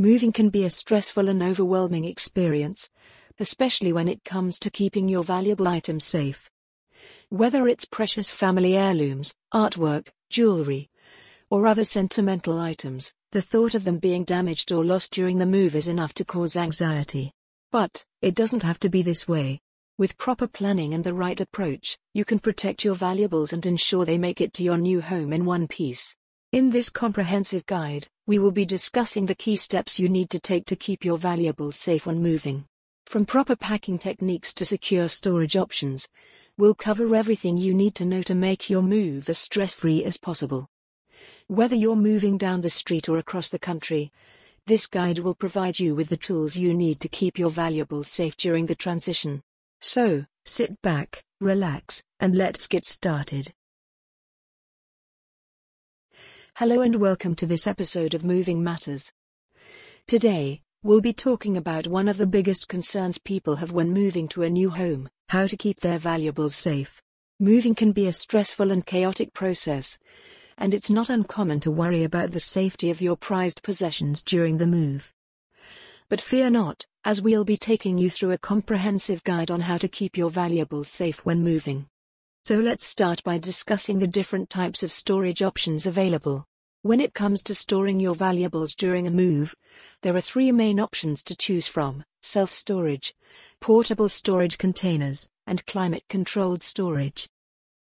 Moving 0.00 0.32
can 0.32 0.48
be 0.48 0.64
a 0.64 0.70
stressful 0.70 1.28
and 1.28 1.42
overwhelming 1.42 2.06
experience, 2.06 2.88
especially 3.38 3.92
when 3.92 4.08
it 4.08 4.24
comes 4.24 4.58
to 4.60 4.70
keeping 4.70 5.10
your 5.10 5.22
valuable 5.22 5.68
items 5.68 6.06
safe. 6.06 6.48
Whether 7.28 7.68
it's 7.68 7.84
precious 7.84 8.30
family 8.30 8.78
heirlooms, 8.78 9.34
artwork, 9.52 10.08
jewelry, 10.30 10.88
or 11.50 11.66
other 11.66 11.84
sentimental 11.84 12.58
items, 12.58 13.12
the 13.32 13.42
thought 13.42 13.74
of 13.74 13.84
them 13.84 13.98
being 13.98 14.24
damaged 14.24 14.72
or 14.72 14.86
lost 14.86 15.12
during 15.12 15.36
the 15.36 15.44
move 15.44 15.74
is 15.74 15.86
enough 15.86 16.14
to 16.14 16.24
cause 16.24 16.56
anxiety. 16.56 17.30
But, 17.70 18.02
it 18.22 18.34
doesn't 18.34 18.62
have 18.62 18.78
to 18.78 18.88
be 18.88 19.02
this 19.02 19.28
way. 19.28 19.60
With 19.98 20.16
proper 20.16 20.46
planning 20.46 20.94
and 20.94 21.04
the 21.04 21.12
right 21.12 21.38
approach, 21.38 21.98
you 22.14 22.24
can 22.24 22.38
protect 22.38 22.86
your 22.86 22.94
valuables 22.94 23.52
and 23.52 23.66
ensure 23.66 24.06
they 24.06 24.16
make 24.16 24.40
it 24.40 24.54
to 24.54 24.62
your 24.62 24.78
new 24.78 25.02
home 25.02 25.34
in 25.34 25.44
one 25.44 25.68
piece. 25.68 26.16
In 26.52 26.70
this 26.70 26.88
comprehensive 26.88 27.64
guide, 27.66 28.08
we 28.26 28.40
will 28.40 28.50
be 28.50 28.66
discussing 28.66 29.26
the 29.26 29.36
key 29.36 29.54
steps 29.54 30.00
you 30.00 30.08
need 30.08 30.30
to 30.30 30.40
take 30.40 30.64
to 30.66 30.74
keep 30.74 31.04
your 31.04 31.16
valuables 31.16 31.76
safe 31.76 32.06
when 32.06 32.20
moving. 32.20 32.64
From 33.06 33.24
proper 33.24 33.54
packing 33.54 34.00
techniques 34.00 34.52
to 34.54 34.64
secure 34.64 35.06
storage 35.06 35.56
options, 35.56 36.08
we'll 36.58 36.74
cover 36.74 37.14
everything 37.14 37.56
you 37.56 37.72
need 37.72 37.94
to 37.94 38.04
know 38.04 38.22
to 38.22 38.34
make 38.34 38.68
your 38.68 38.82
move 38.82 39.28
as 39.28 39.38
stress 39.38 39.74
free 39.74 40.02
as 40.02 40.16
possible. 40.16 40.66
Whether 41.46 41.76
you're 41.76 41.94
moving 41.94 42.36
down 42.36 42.62
the 42.62 42.68
street 42.68 43.08
or 43.08 43.18
across 43.18 43.48
the 43.48 43.60
country, 43.60 44.10
this 44.66 44.88
guide 44.88 45.20
will 45.20 45.36
provide 45.36 45.78
you 45.78 45.94
with 45.94 46.08
the 46.08 46.16
tools 46.16 46.56
you 46.56 46.74
need 46.74 46.98
to 47.02 47.08
keep 47.08 47.38
your 47.38 47.50
valuables 47.50 48.08
safe 48.08 48.36
during 48.36 48.66
the 48.66 48.74
transition. 48.74 49.40
So, 49.80 50.26
sit 50.44 50.82
back, 50.82 51.22
relax, 51.40 52.02
and 52.18 52.36
let's 52.36 52.66
get 52.66 52.84
started. 52.84 53.52
Hello 56.56 56.82
and 56.82 56.96
welcome 56.96 57.34
to 57.36 57.46
this 57.46 57.66
episode 57.66 58.12
of 58.12 58.22
Moving 58.22 58.62
Matters. 58.62 59.12
Today, 60.06 60.60
we'll 60.82 61.00
be 61.00 61.14
talking 61.14 61.56
about 61.56 61.86
one 61.86 62.06
of 62.06 62.18
the 62.18 62.26
biggest 62.26 62.68
concerns 62.68 63.16
people 63.16 63.56
have 63.56 63.72
when 63.72 63.94
moving 63.94 64.28
to 64.28 64.42
a 64.42 64.50
new 64.50 64.68
home 64.68 65.08
how 65.30 65.46
to 65.46 65.56
keep 65.56 65.80
their 65.80 65.98
valuables 65.98 66.54
safe. 66.54 67.00
Moving 67.38 67.74
can 67.74 67.92
be 67.92 68.06
a 68.06 68.12
stressful 68.12 68.70
and 68.70 68.84
chaotic 68.84 69.32
process, 69.32 69.98
and 70.58 70.74
it's 70.74 70.90
not 70.90 71.08
uncommon 71.08 71.60
to 71.60 71.70
worry 71.70 72.04
about 72.04 72.32
the 72.32 72.40
safety 72.40 72.90
of 72.90 73.00
your 73.00 73.16
prized 73.16 73.62
possessions 73.62 74.22
during 74.22 74.58
the 74.58 74.66
move. 74.66 75.14
But 76.10 76.20
fear 76.20 76.50
not, 76.50 76.84
as 77.04 77.22
we'll 77.22 77.44
be 77.44 77.56
taking 77.56 77.96
you 77.96 78.10
through 78.10 78.32
a 78.32 78.38
comprehensive 78.38 79.24
guide 79.24 79.50
on 79.50 79.62
how 79.62 79.78
to 79.78 79.88
keep 79.88 80.18
your 80.18 80.30
valuables 80.30 80.88
safe 80.88 81.24
when 81.24 81.42
moving. 81.42 81.86
So 82.44 82.56
let's 82.56 82.84
start 82.84 83.22
by 83.22 83.38
discussing 83.38 83.98
the 83.98 84.06
different 84.06 84.50
types 84.50 84.82
of 84.82 84.92
storage 84.92 85.40
options 85.40 85.86
available. 85.86 86.46
When 86.82 87.02
it 87.02 87.12
comes 87.12 87.42
to 87.42 87.54
storing 87.54 88.00
your 88.00 88.14
valuables 88.14 88.74
during 88.74 89.06
a 89.06 89.10
move, 89.10 89.54
there 90.00 90.16
are 90.16 90.20
three 90.22 90.50
main 90.50 90.80
options 90.80 91.22
to 91.24 91.36
choose 91.36 91.68
from 91.68 92.02
self 92.22 92.54
storage, 92.54 93.14
portable 93.60 94.08
storage 94.08 94.56
containers, 94.56 95.28
and 95.46 95.66
climate 95.66 96.04
controlled 96.08 96.62
storage. 96.62 97.28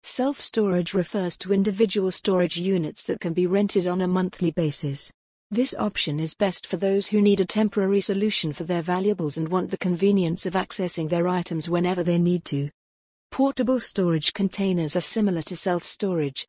Self 0.04 0.42
storage 0.42 0.94
refers 0.94 1.38
to 1.38 1.54
individual 1.54 2.12
storage 2.12 2.58
units 2.58 3.06
that 3.06 3.22
can 3.22 3.32
be 3.32 3.48
rented 3.48 3.88
on 3.88 4.02
a 4.02 4.08
monthly 4.08 4.52
basis. 4.52 5.14
This 5.50 5.74
option 5.80 6.20
is 6.20 6.34
best 6.34 6.68
for 6.68 6.76
those 6.76 7.08
who 7.08 7.22
need 7.22 7.40
a 7.40 7.46
temporary 7.46 8.02
solution 8.02 8.52
for 8.52 8.66
their 8.66 8.82
valuables 8.82 9.38
and 9.38 9.48
want 9.48 9.72
the 9.72 9.78
convenience 9.78 10.46
of 10.46 10.56
accessing 10.56 11.08
their 11.08 11.30
items 11.30 11.70
whenever 11.70 12.04
they 12.04 12.18
need 12.18 12.44
to. 12.46 12.70
Portable 13.32 13.80
storage 13.80 14.34
containers 14.34 14.96
are 14.96 15.02
similar 15.02 15.42
to 15.44 15.56
self 15.56 15.86
storage, 15.86 16.48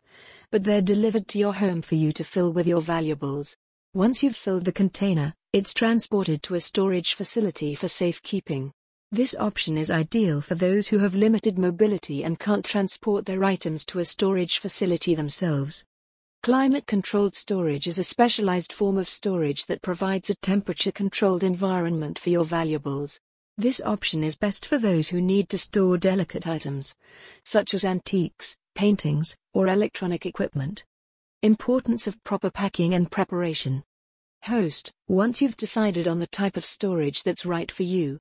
but 0.51 0.65
they're 0.65 0.83
delivered 0.83 1.29
to 1.29 1.39
your 1.39 1.55
home 1.55 1.83
for 1.83 1.95
you 1.95 2.11
to 2.13 2.25
fill 2.25 2.53
with 2.53 2.67
your 2.67 2.81
valuables. 2.81 3.57
Once 3.95 4.23
you've 4.23 4.37
filled 4.37 4.65
the 4.65 4.73
container, 4.73 5.35
it's 5.53 5.75
transported 5.75 6.43
to 6.43 6.55
a 6.55 6.61
storage 6.61 7.15
facility 7.15 7.75
for 7.75 7.89
safekeeping. 7.89 8.73
This 9.13 9.35
option 9.39 9.77
is 9.77 9.91
ideal 9.91 10.41
for 10.41 10.55
those 10.55 10.89
who 10.89 10.99
have 10.99 11.15
limited 11.15 11.59
mobility 11.59 12.23
and 12.23 12.39
can't 12.39 12.65
transport 12.65 13.27
their 13.27 13.45
items 13.45 13.85
to 13.87 13.99
a 13.99 14.05
storage 14.05 14.59
facility 14.59 15.15
themselves. 15.15 15.85
Climate 16.43 16.87
controlled 16.87 17.35
storage 17.35 17.87
is 17.87 17.99
a 17.99 18.05
specialized 18.05 18.73
form 18.73 18.97
of 18.97 19.09
storage 19.09 19.67
that 19.67 19.83
provides 19.83 20.31
a 20.31 20.35
temperature 20.37 20.93
controlled 20.93 21.43
environment 21.43 22.19
for 22.19 22.31
your 22.31 22.45
valuables. 22.45 23.21
This 23.61 23.83
option 23.85 24.25
is 24.25 24.39
best 24.39 24.65
for 24.65 24.79
those 24.79 25.11
who 25.11 25.21
need 25.21 25.51
to 25.51 25.59
store 25.59 25.99
delicate 25.99 26.47
items, 26.47 26.97
such 27.45 27.75
as 27.75 27.85
antiques, 27.85 28.57
paintings, 28.75 29.37
or 29.53 29.69
electronic 29.69 30.25
equipment. 30.25 30.83
Importance 31.43 32.07
of 32.07 32.25
proper 32.25 32.51
packing 32.51 32.95
and 32.95 33.11
preparation. 33.11 33.85
Host, 34.45 34.95
once 35.09 35.43
you've 35.43 35.59
decided 35.59 36.09
on 36.09 36.21
the 36.21 36.27
type 36.27 36.57
of 36.57 36.65
storage 36.65 37.23
that's 37.23 37.45
right 37.45 37.71
for 37.71 37.83
you, 37.83 38.19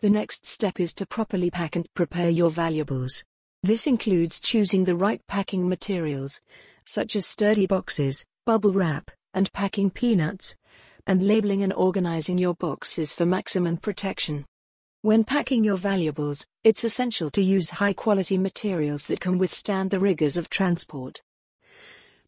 the 0.00 0.10
next 0.10 0.44
step 0.44 0.78
is 0.78 0.92
to 0.92 1.06
properly 1.06 1.50
pack 1.50 1.74
and 1.74 1.86
prepare 1.94 2.28
your 2.28 2.50
valuables. 2.50 3.24
This 3.62 3.86
includes 3.86 4.40
choosing 4.40 4.84
the 4.84 4.94
right 4.94 5.26
packing 5.26 5.70
materials, 5.70 6.42
such 6.84 7.16
as 7.16 7.24
sturdy 7.24 7.66
boxes, 7.66 8.26
bubble 8.44 8.74
wrap, 8.74 9.10
and 9.32 9.50
packing 9.54 9.88
peanuts, 9.88 10.54
and 11.06 11.26
labeling 11.26 11.62
and 11.62 11.72
organizing 11.72 12.36
your 12.36 12.54
boxes 12.56 13.14
for 13.14 13.24
maximum 13.24 13.78
protection. 13.78 14.44
When 15.04 15.24
packing 15.24 15.64
your 15.64 15.78
valuables, 15.78 16.46
it's 16.62 16.84
essential 16.84 17.28
to 17.30 17.42
use 17.42 17.70
high 17.70 17.92
quality 17.92 18.38
materials 18.38 19.06
that 19.06 19.18
can 19.18 19.36
withstand 19.36 19.90
the 19.90 19.98
rigors 19.98 20.36
of 20.36 20.48
transport. 20.48 21.20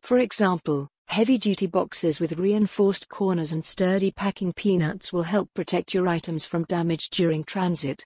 For 0.00 0.18
example, 0.18 0.88
heavy 1.06 1.38
duty 1.38 1.68
boxes 1.68 2.18
with 2.18 2.32
reinforced 2.32 3.08
corners 3.08 3.52
and 3.52 3.64
sturdy 3.64 4.10
packing 4.10 4.52
peanuts 4.52 5.12
will 5.12 5.22
help 5.22 5.54
protect 5.54 5.94
your 5.94 6.08
items 6.08 6.46
from 6.46 6.64
damage 6.64 7.10
during 7.10 7.44
transit. 7.44 8.04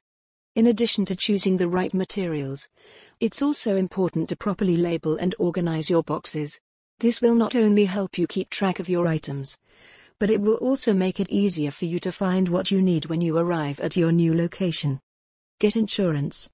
In 0.54 0.66
addition 0.66 1.06
to 1.06 1.16
choosing 1.16 1.56
the 1.56 1.68
right 1.68 1.94
materials, 1.94 2.68
it's 3.20 3.40
also 3.40 3.74
important 3.74 4.28
to 4.28 4.36
properly 4.36 4.76
label 4.76 5.16
and 5.16 5.34
organize 5.38 5.88
your 5.88 6.02
boxes. 6.02 6.60
This 7.00 7.22
will 7.22 7.34
not 7.34 7.56
only 7.56 7.86
help 7.86 8.18
you 8.18 8.26
keep 8.26 8.50
track 8.50 8.80
of 8.80 8.88
your 8.90 9.06
items, 9.06 9.56
but 10.18 10.30
it 10.30 10.40
will 10.40 10.56
also 10.56 10.92
make 10.92 11.20
it 11.20 11.30
easier 11.30 11.70
for 11.70 11.84
you 11.84 12.00
to 12.00 12.12
find 12.12 12.48
what 12.48 12.70
you 12.70 12.82
need 12.82 13.06
when 13.06 13.20
you 13.20 13.36
arrive 13.36 13.80
at 13.80 13.96
your 13.96 14.12
new 14.12 14.34
location. 14.34 15.00
Get 15.60 15.76
insurance. 15.76 16.48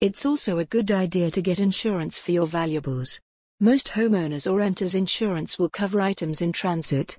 It's 0.00 0.24
also 0.24 0.58
a 0.58 0.64
good 0.64 0.90
idea 0.90 1.30
to 1.30 1.42
get 1.42 1.60
insurance 1.60 2.18
for 2.18 2.32
your 2.32 2.46
valuables. 2.46 3.20
Most 3.60 3.88
homeowners 3.88 4.50
or 4.50 4.56
renters 4.56 4.94
insurance 4.94 5.58
will 5.58 5.68
cover 5.68 6.00
items 6.00 6.40
in 6.40 6.52
transit, 6.52 7.18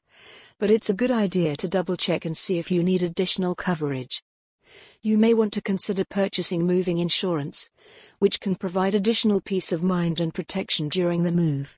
but 0.59 0.72
it's 0.72 0.90
a 0.90 0.94
good 0.94 1.12
idea 1.12 1.56
to 1.57 1.68
double 1.68 1.96
check 1.96 2.25
and 2.25 2.35
see 2.35 2.57
if 2.57 2.72
you 2.72 2.84
need 2.84 3.03
additional 3.03 3.56
coverage 3.56 4.22
you 5.03 5.18
may 5.18 5.34
want 5.34 5.51
to 5.53 5.62
consider 5.62 6.06
purchasing 6.06 6.66
moving 6.66 7.00
insurance, 7.00 7.72
which 8.19 8.40
can 8.40 8.56
provide 8.56 8.94
additional 8.94 9.41
peace 9.41 9.72
of 9.72 9.81
mind 9.81 10.19
and 10.19 10.31
protection 10.31 10.90
during 10.90 11.24
the 11.24 11.31
move. 11.31 11.75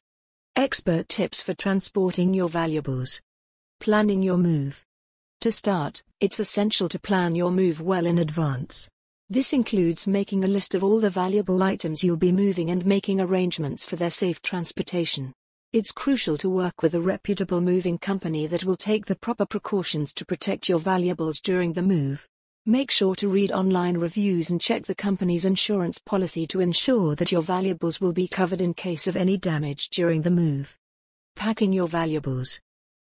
Expert 0.58 1.08
tips 1.08 1.40
for 1.40 1.54
transporting 1.54 2.34
your 2.34 2.50
valuables. 2.50 3.22
Planning 3.84 4.24
your 4.24 4.38
move. 4.38 4.86
To 5.42 5.52
start, 5.52 6.04
it's 6.22 6.40
essential 6.40 6.88
to 6.88 6.98
plan 6.98 7.36
your 7.36 7.52
move 7.52 7.82
well 7.82 8.06
in 8.06 8.20
advance. 8.20 8.88
This 9.30 9.52
includes 9.52 10.08
making 10.08 10.46
a 10.46 10.48
list 10.48 10.74
of 10.74 10.86
all 10.86 11.02
the 11.02 11.10
valuable 11.10 11.62
items 11.62 12.02
you'll 12.02 12.16
be 12.16 12.32
moving 12.32 12.70
and 12.70 12.86
making 12.86 13.20
arrangements 13.20 13.86
for 13.86 13.98
their 13.98 14.10
safe 14.10 14.42
transportation. 14.42 15.34
It's 15.74 15.92
crucial 15.92 16.38
to 16.38 16.50
work 16.50 16.82
with 16.82 16.96
a 16.96 17.02
reputable 17.02 17.60
moving 17.60 17.98
company 17.98 18.48
that 18.48 18.64
will 18.64 18.78
take 18.78 19.06
the 19.06 19.18
proper 19.18 19.46
precautions 19.46 20.14
to 20.14 20.26
protect 20.26 20.70
your 20.70 20.80
valuables 20.80 21.42
during 21.42 21.74
the 21.74 21.82
move. 21.82 22.26
Make 22.66 22.90
sure 22.90 23.16
to 23.16 23.28
read 23.28 23.52
online 23.52 23.98
reviews 23.98 24.50
and 24.50 24.62
check 24.62 24.86
the 24.86 24.96
company's 24.96 25.44
insurance 25.44 25.98
policy 25.98 26.48
to 26.48 26.62
ensure 26.62 27.16
that 27.16 27.34
your 27.34 27.42
valuables 27.42 28.00
will 28.00 28.14
be 28.14 28.30
covered 28.30 28.62
in 28.62 28.76
case 28.76 29.08
of 29.08 29.18
any 29.18 29.36
damage 29.36 29.90
during 29.90 30.22
the 30.22 30.32
move. 30.32 30.78
Packing 31.36 31.74
your 31.74 31.90
valuables. 31.90 32.62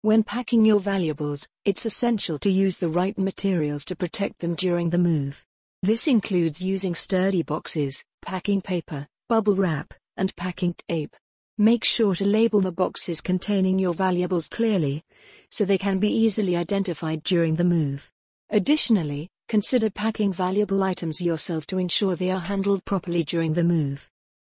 When 0.01 0.23
packing 0.23 0.65
your 0.65 0.79
valuables, 0.79 1.47
it's 1.65 1.85
essential 1.85 2.37
to 2.39 2.49
use 2.49 2.77
the 2.77 2.89
right 2.89 3.17
materials 3.17 3.83
to 3.85 3.95
protect 3.95 4.39
them 4.39 4.55
during 4.55 4.89
the 4.89 4.97
move. 4.97 5.45
This 5.83 6.07
includes 6.07 6.61
using 6.61 6.95
sturdy 6.95 7.43
boxes, 7.43 8.03
packing 8.21 8.61
paper, 8.61 9.07
bubble 9.27 9.55
wrap, 9.55 9.93
and 10.17 10.35
packing 10.35 10.75
tape. 10.87 11.15
Make 11.57 11.83
sure 11.83 12.15
to 12.15 12.25
label 12.25 12.61
the 12.61 12.71
boxes 12.71 13.21
containing 13.21 13.79
your 13.79 13.93
valuables 13.93 14.47
clearly, 14.47 15.03
so 15.49 15.65
they 15.65 15.77
can 15.77 15.99
be 15.99 16.11
easily 16.11 16.55
identified 16.55 17.23
during 17.23 17.55
the 17.55 17.63
move. 17.63 18.11
Additionally, 18.49 19.29
Consider 19.49 19.89
packing 19.89 20.31
valuable 20.31 20.83
items 20.83 21.19
yourself 21.19 21.65
to 21.65 21.79
ensure 21.79 22.15
they 22.15 22.29
are 22.29 22.39
handled 22.39 22.85
properly 22.85 23.23
during 23.23 23.53
the 23.53 23.63
move. 23.63 24.07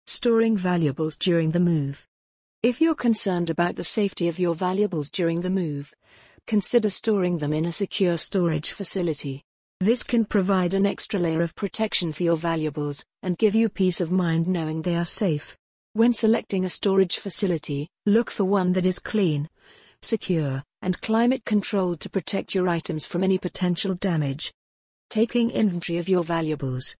Storing 0.09 0.56
valuables 0.56 1.17
during 1.17 1.53
the 1.53 1.61
move. 1.61 2.09
If 2.62 2.79
you're 2.79 2.95
concerned 2.95 3.49
about 3.49 3.77
the 3.77 3.85
safety 3.85 4.29
of 4.29 4.39
your 4.39 4.55
valuables 4.55 5.09
during 5.09 5.41
the 5.41 5.49
move, 5.49 5.95
consider 6.47 6.91
storing 6.91 7.39
them 7.39 7.55
in 7.55 7.65
a 7.65 7.73
secure 7.73 8.19
storage 8.19 8.73
facility. 8.73 9.43
This 9.81 10.03
can 10.03 10.27
provide 10.27 10.75
an 10.75 10.85
extra 10.85 11.19
layer 11.19 11.41
of 11.41 11.55
protection 11.55 12.12
for 12.12 12.23
your 12.23 12.37
valuables 12.37 13.03
and 13.23 13.39
give 13.39 13.55
you 13.55 13.71
peace 13.71 13.99
of 14.03 14.11
mind 14.11 14.47
knowing 14.47 14.83
they 14.83 14.95
are 14.95 15.07
safe. 15.07 15.57
When 15.95 16.12
selecting 16.12 16.67
a 16.67 16.69
storage 16.69 17.17
facility, 17.17 17.89
look 18.05 18.31
for 18.31 18.45
one 18.45 18.75
that 18.75 18.85
is 18.85 18.99
clean, 18.99 19.49
secure, 20.03 20.63
and 20.83 21.01
climate 21.01 21.47
controlled 21.47 22.01
to 22.01 22.11
protect 22.11 22.55
your 22.55 22.69
items 22.69 23.06
from 23.06 23.25
any 23.25 23.39
potential 23.39 23.95
damage. 23.95 24.53
Taking 25.09 25.51
inventory 25.51 25.97
of 25.97 26.11
your 26.11 26.25
valuables. 26.25 26.95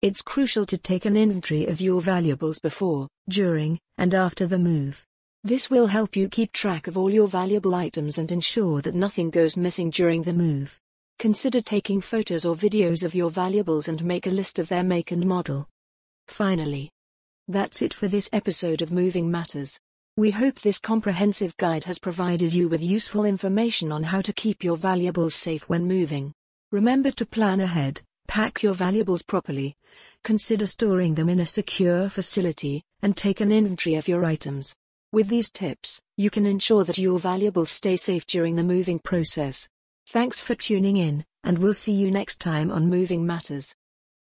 It's 0.00 0.22
crucial 0.22 0.64
to 0.66 0.78
take 0.78 1.06
an 1.06 1.16
inventory 1.16 1.66
of 1.66 1.80
your 1.80 2.00
valuables 2.00 2.60
before, 2.60 3.08
during, 3.28 3.80
and 3.96 4.14
after 4.14 4.46
the 4.46 4.56
move. 4.58 5.04
This 5.42 5.70
will 5.70 5.88
help 5.88 6.14
you 6.14 6.28
keep 6.28 6.52
track 6.52 6.86
of 6.86 6.96
all 6.96 7.10
your 7.10 7.26
valuable 7.26 7.74
items 7.74 8.16
and 8.16 8.30
ensure 8.30 8.80
that 8.82 8.94
nothing 8.94 9.28
goes 9.28 9.56
missing 9.56 9.90
during 9.90 10.22
the 10.22 10.32
move. 10.32 10.78
Consider 11.18 11.60
taking 11.60 12.00
photos 12.00 12.44
or 12.44 12.54
videos 12.54 13.02
of 13.02 13.12
your 13.12 13.28
valuables 13.28 13.88
and 13.88 14.04
make 14.04 14.28
a 14.28 14.30
list 14.30 14.60
of 14.60 14.68
their 14.68 14.84
make 14.84 15.10
and 15.10 15.26
model. 15.26 15.66
Finally, 16.28 16.92
that's 17.48 17.82
it 17.82 17.92
for 17.92 18.06
this 18.06 18.30
episode 18.32 18.82
of 18.82 18.92
Moving 18.92 19.28
Matters. 19.28 19.80
We 20.16 20.30
hope 20.30 20.60
this 20.60 20.78
comprehensive 20.78 21.56
guide 21.56 21.82
has 21.84 21.98
provided 21.98 22.54
you 22.54 22.68
with 22.68 22.82
useful 22.84 23.24
information 23.24 23.90
on 23.90 24.04
how 24.04 24.20
to 24.20 24.32
keep 24.32 24.62
your 24.62 24.76
valuables 24.76 25.34
safe 25.34 25.68
when 25.68 25.88
moving. 25.88 26.32
Remember 26.70 27.10
to 27.10 27.26
plan 27.26 27.60
ahead, 27.60 28.02
pack 28.28 28.62
your 28.62 28.74
valuables 28.74 29.22
properly, 29.22 29.74
consider 30.22 30.66
storing 30.66 31.14
them 31.14 31.28
in 31.28 31.40
a 31.40 31.46
secure 31.46 32.08
facility, 32.08 32.84
and 33.02 33.16
take 33.16 33.40
an 33.40 33.50
inventory 33.50 33.96
of 33.96 34.06
your 34.06 34.24
items. 34.24 34.74
With 35.10 35.28
these 35.28 35.50
tips, 35.50 36.00
you 36.16 36.30
can 36.30 36.44
ensure 36.46 36.84
that 36.84 36.98
your 36.98 37.18
valuables 37.18 37.70
stay 37.70 37.96
safe 37.96 38.26
during 38.26 38.54
the 38.54 38.62
moving 38.62 38.98
process. 38.98 39.68
Thanks 40.06 40.40
for 40.40 40.54
tuning 40.54 40.98
in, 40.98 41.24
and 41.42 41.58
we'll 41.58 41.74
see 41.74 41.92
you 41.92 42.10
next 42.10 42.38
time 42.38 42.70
on 42.70 42.88
Moving 42.88 43.26
Matters. 43.26 43.74